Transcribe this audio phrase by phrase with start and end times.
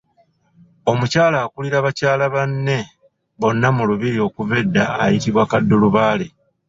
[0.91, 2.77] Omukyala akulira bakyala banne
[3.39, 6.27] bonna mu Lubiri okuva edda ayitibwa Kaddulubaale.